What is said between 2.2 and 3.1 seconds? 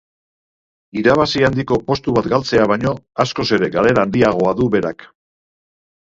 galtzea baino